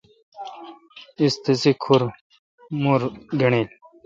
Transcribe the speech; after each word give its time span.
اس 1.21 1.33
تسے 1.43 1.71
کھر 1.83 2.01
مُر 2.81 3.01
گݨڈیل۔ 3.39 3.69